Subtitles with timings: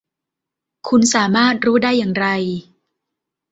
[0.87, 2.27] คุณสามารถรู้ได้อย่างไร